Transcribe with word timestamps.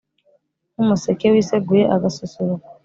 Nk'umuseke 0.71 1.25
wiseguye 1.33 1.83
agasusuruko 1.95 2.67